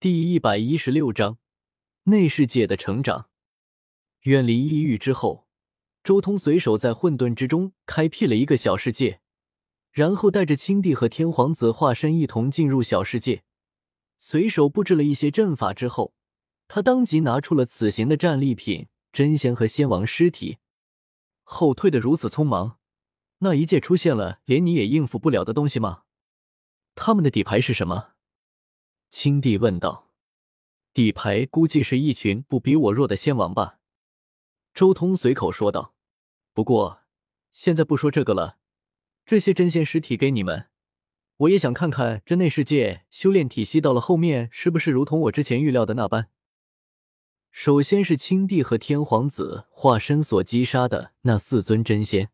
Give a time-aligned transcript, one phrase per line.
[0.00, 1.38] 第一百一十六章
[2.04, 3.30] 内世界的成长。
[4.20, 5.48] 远离异域之后，
[6.04, 9.20] 周通随手在混沌之中开辟了一个小世界，
[9.90, 13.42] 然后带着青帝和天皇子化身一同进入小世界。
[14.20, 16.14] 随手布置了一些阵法之后，
[16.68, 20.58] 他当即拿出了此行的战利品——真仙和仙王尸体。
[21.42, 22.78] 后退的如此匆忙，
[23.38, 26.04] 那一界出现了连你也应付不了的东西吗？
[26.94, 28.12] 他们的底牌是什么？
[29.10, 30.10] 青帝问道
[30.92, 33.78] ：“底牌估计是一群不比我弱的仙王吧？”
[34.74, 35.94] 周通随口说道。
[36.52, 37.00] 不过
[37.52, 38.58] 现在不说这个了，
[39.24, 40.66] 这些真仙尸体给你们，
[41.38, 46.30] 我也想看看这内世界修炼体系到了后面是不是如同我之前预料的那般。
[47.50, 52.30] 首先是青帝和天皇子化身所击杀的那四尊真仙，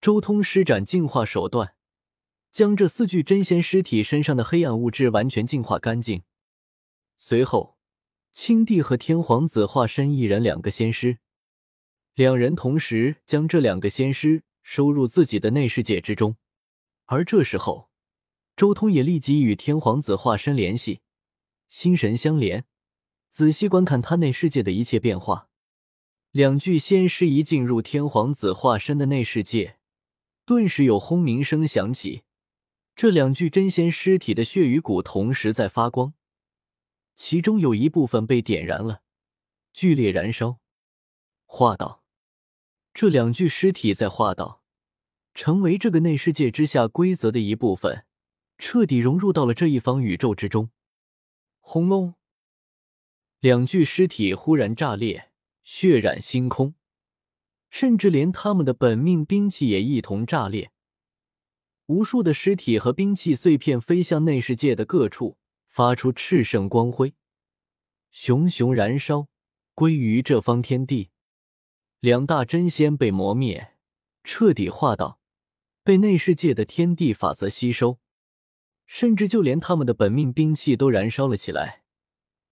[0.00, 1.74] 周通施展净化手段。
[2.54, 6.22] 将这四具真仙尸体身上的黑暗物质完全净化干净。
[7.16, 7.76] 随后，
[8.32, 11.18] 青帝和天皇子化身一人两个仙师，
[12.14, 16.36] 两人同时将这两个仙师收入自己的内世界之中。
[17.06, 17.90] 而这时候，
[18.54, 21.00] 周通也立即与天皇子化身联系，
[21.66, 22.66] 心神相连，
[23.30, 25.48] 仔细观看他内世界的一切变化。
[26.30, 29.78] 两具仙师一进入天皇子化身的内世界，
[30.46, 32.22] 顿时有轰鸣声响起。
[32.96, 36.14] 这两具真仙尸体的血与骨同时在发光，
[37.16, 39.02] 其中有一部分被点燃了，
[39.72, 40.60] 剧烈燃烧。
[41.44, 42.04] 化道，
[42.92, 44.62] 这两具尸体在化道，
[45.34, 48.06] 成为这个内世界之下规则的一部分，
[48.58, 50.70] 彻底融入到了这一方宇宙之中。
[51.58, 52.14] 轰隆！
[53.40, 55.32] 两具尸体忽然炸裂，
[55.64, 56.74] 血染星空，
[57.70, 60.70] 甚至连他们的本命兵器也一同炸裂。
[61.86, 65.36] 无数的尸体和兵器碎片飞向内世界的各处，
[65.68, 67.14] 发出炽盛光辉，
[68.10, 69.28] 熊熊燃烧，
[69.74, 71.10] 归于这方天地。
[72.00, 73.74] 两大真仙被磨灭，
[74.22, 75.20] 彻底化道，
[75.82, 77.98] 被内世界的天地法则吸收，
[78.86, 81.82] 甚至就连他们的本命兵器都燃烧了起来，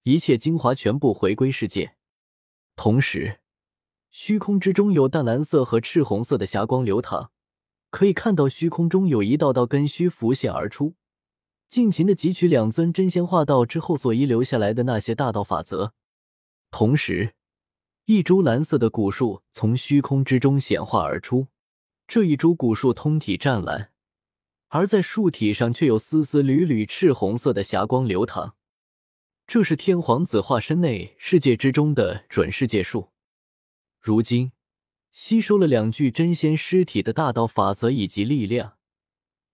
[0.02, 1.96] 一切精华全部回归世界。
[2.76, 3.40] 同时，
[4.10, 7.31] 虚空之中有淡蓝色和赤红色的霞光流淌。
[7.92, 10.94] 可以看到虚空中有一道道根须浮现而出，
[11.69, 15.92] 尽情的汲取两尊真仙化道之后所遗留下来的那些大道法则。
[16.70, 17.34] 同时，
[18.06, 21.48] 一株蓝色的古树从虚空之中显化而出，
[22.08, 23.91] 这一株古树通体湛蓝，
[24.69, 28.56] 而在树体上却有丝丝缕缕赤红色的霞光流淌。
[29.47, 33.10] 这是天皇子化身内世界之中的准世界树。
[34.00, 34.52] 如今。
[35.12, 38.78] 吸收了两具真仙尸体的大道法则以及力量，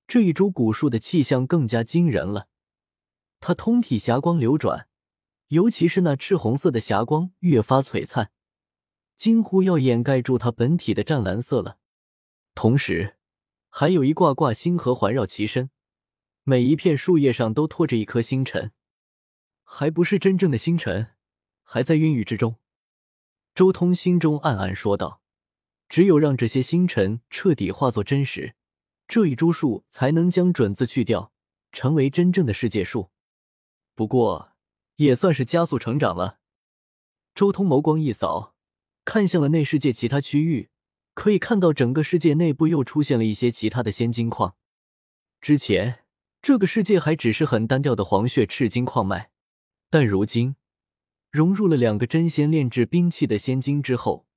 [0.07, 2.47] 这一株古树的气象更加惊人了。
[3.41, 4.89] 它通体霞光流转，
[5.49, 8.31] 尤其是那赤红色的霞光越发璀璨，
[9.17, 11.79] 几乎要掩盖住它本体的湛蓝色了。
[12.55, 13.17] 同时，
[13.69, 15.71] 还有一挂挂星河环绕其身，
[16.45, 18.71] 每一片树叶上都托着一颗星辰，
[19.65, 21.15] 还不是真正的星辰，
[21.65, 22.55] 还在孕育之中。
[23.57, 25.21] 周通心中暗暗说道。
[25.89, 28.55] 只有让这些星辰彻底化作真实，
[29.07, 31.33] 这一株树才能将准字去掉，
[31.73, 33.11] 成为真正的世界树。
[33.95, 34.53] 不过，
[34.97, 36.39] 也算是加速成长了。
[37.35, 38.55] 周通眸光一扫，
[39.05, 40.69] 看向了内世界其他区域，
[41.15, 44.57] 可以看到整个世界内部又出现了一些其他的仙金矿。
[45.41, 46.05] 之前
[46.43, 49.31] 这个世界还只是很单调的黄血赤金矿脉，
[49.89, 50.57] 但如今
[51.31, 54.28] 融入了两个真仙炼制兵器的仙金之后。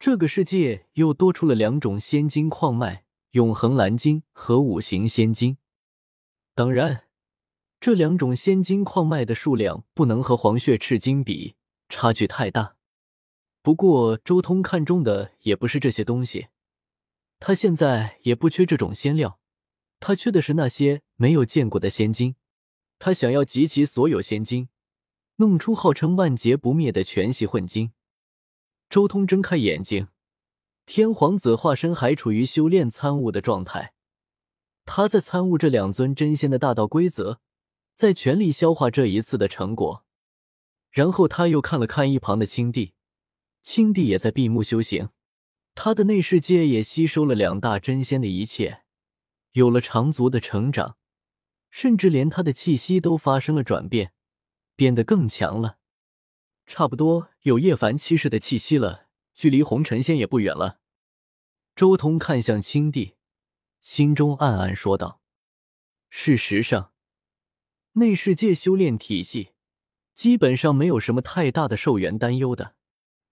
[0.00, 5.58] 这个世界又多出了两种仙金矿脉：永恒蓝金和五行仙金。
[6.54, 7.06] 当然，
[7.80, 11.56] 这两种仙金矿脉的数量不能和黄血赤金比，
[11.88, 12.76] 差距太大。
[13.60, 16.46] 不过，周通看中的也不是这些东西，
[17.40, 19.40] 他现在也不缺这种仙料，
[19.98, 22.36] 他缺的是那些没有见过的仙金。
[23.00, 24.68] 他想要集齐所有仙金，
[25.36, 27.90] 弄出号称万劫不灭的全系混金。
[28.88, 30.08] 周通睁开眼睛，
[30.86, 33.92] 天皇子化身还处于修炼参悟的状态，
[34.86, 37.40] 他在参悟这两尊真仙的大道规则，
[37.94, 40.04] 在全力消化这一次的成果。
[40.90, 42.94] 然后他又看了看一旁的青帝，
[43.62, 45.10] 青帝也在闭目修行，
[45.74, 48.84] 他的内世界也吸收了两大真仙的一切，
[49.52, 50.96] 有了长足的成长，
[51.70, 54.14] 甚至连他的气息都发生了转变，
[54.74, 55.77] 变得更强了。
[56.68, 60.80] 差不多有叶凡七世的气息了，距离红尘仙也不远了。
[61.74, 63.14] 周通看向青帝，
[63.80, 65.22] 心中暗暗说道
[66.10, 66.92] ：“事实上，
[67.92, 69.54] 内世界修炼体系
[70.12, 72.74] 基本上没有什么太大的寿元担忧的，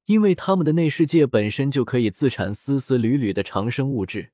[0.07, 4.33] 因为他们的内世界本身就可以自产丝丝缕缕的长生物质。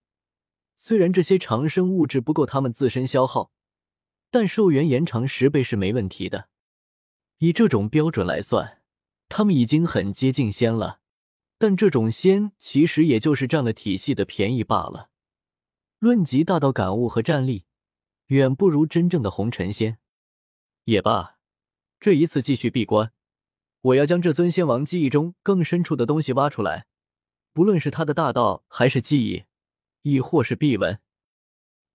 [0.77, 3.51] 虽然这些长生物质不够他们自身消耗，
[4.31, 6.49] 但寿元延长十倍是没问题的。
[7.39, 8.82] 以这种标准来算，
[9.35, 11.01] 他们已经很接近仙了。
[11.57, 15.09] 但这种仙其实也就是占了体系的便宜罢了。
[15.99, 17.65] 论及大道感悟和战力，
[18.27, 19.97] 远不如真正的红尘仙。
[20.85, 21.39] 也罢。
[21.99, 23.13] 这一次继续闭关，
[23.81, 26.85] 我要将这尊仙王记忆中更深处的东西挖出来，
[27.55, 29.45] 不论是他的大道，还是记忆，
[30.03, 31.01] 亦或是秘闻。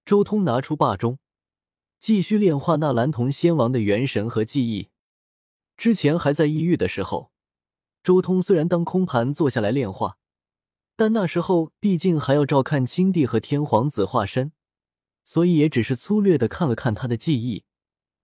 [0.03, 1.19] 周通拿出霸钟，
[1.99, 4.89] 继续炼化那蓝铜仙王的元神和记忆。
[5.77, 7.31] 之前还在异域的时候，
[8.03, 10.18] 周通虽然当空盘坐下来炼化，
[10.95, 14.51] 但那时候毕竟还要照看青帝和天皇子化身，
[15.24, 17.63] 所以也只是粗略的看了看他的记忆。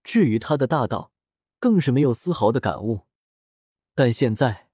[0.04, 1.12] 至于他的大道，
[1.60, 3.02] 更是没有丝毫的感悟，
[3.96, 4.70] 但现在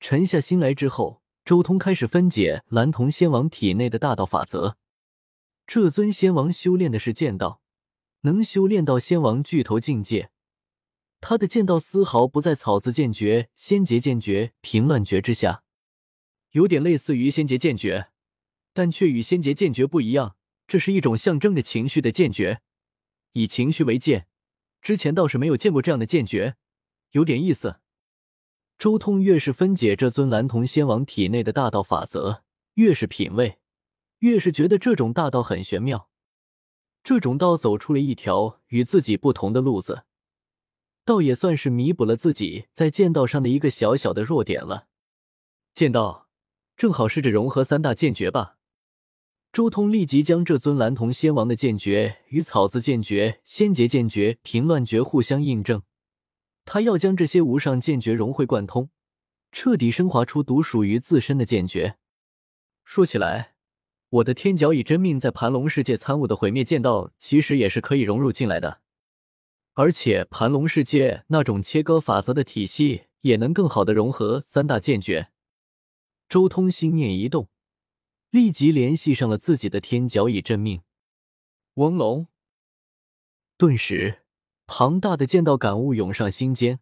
[0.00, 4.76] 沉下心来之后，周通开始分解蓝铜仙王体内的大道法则。
[5.66, 7.60] 这尊仙王修炼的是剑道，
[8.22, 10.31] 能修炼到仙王巨头境界。
[11.22, 15.62] 他的剑道丝毫不在草字剑诀、仙劫剑诀、平乱诀之下，
[16.50, 18.08] 有点类似于仙劫剑诀，
[18.74, 20.34] 但却与仙劫剑诀不一样。
[20.66, 22.60] 这是一种象征着情绪的剑诀，
[23.34, 24.26] 以情绪为剑。
[24.80, 26.56] 之前倒是没有见过这样的剑诀，
[27.12, 27.76] 有点意思。
[28.76, 32.42] 周通越是分解这尊蓝铜仙王体内的大道法则，
[32.74, 33.60] 越是品味，
[34.18, 36.10] 越是觉得这种大道很玄妙。
[37.04, 40.02] 这种道走出了一条与自己不同的路子，
[41.04, 44.86] 倒也算是弥补了自己在剑道上的一个小小的弱点了。
[45.74, 46.28] 剑道
[46.76, 48.56] 正好试着融合三大剑诀吧。
[49.52, 55.82] 周通立即将这尊蓝铜仙王的剑诀与草字剑诀、仙劫剑诀、平乱诀互相印证。
[56.64, 58.90] 他要将这些无上剑诀融会贯通，
[59.50, 61.96] 彻底升华出独属于自身的剑诀。
[62.84, 63.54] 说起来，
[64.10, 68.81] 我的天角以真命在盘龙世界参悟的毁灭剑道，其实也是可以融入进来的。
[69.74, 75.30] 而且，盘龙世界那种切割法则的体系，也能更好的融合三大剑诀。
[76.28, 77.48] 周通心念一动。
[78.30, 80.80] 立即联系上了自己的天角以真命，
[81.74, 82.28] 嗡龙。
[83.58, 84.22] 顿时，
[84.66, 86.80] 庞大的剑道感悟涌上心间，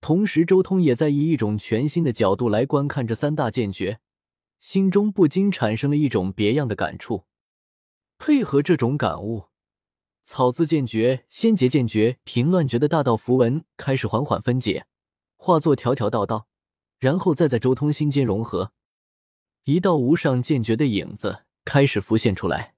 [0.00, 3.98] 同时周通也在以一种全新的角度来观看这三大剑诀，
[4.60, 7.24] 心中不禁产生了一种别样的感触。
[8.16, 9.46] 配合这种感悟，
[10.30, 14.84] 草字剑诀、仙劫剑诀、平乱诀的大道符文开始缓缓分解，
[15.38, 16.48] 化作条条道道，
[16.98, 18.72] 然后再在周通心间融合。
[19.64, 22.74] 一道无上剑诀的影子开始浮现出来。